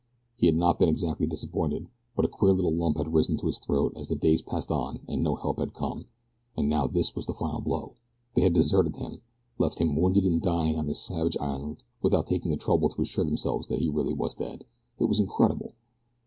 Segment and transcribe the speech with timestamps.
[0.35, 3.59] He had not been exactly disappointed, but a queer little lump had risen to his
[3.59, 6.05] throat as the days passed and no help had come,
[6.57, 7.93] and now this was the final blow.
[8.33, 9.21] They had deserted him!
[9.59, 13.25] Left him wounded and dying on this savage island without taking the trouble to assure
[13.25, 14.65] themselves that he really was dead!
[14.99, 15.73] It was incredible!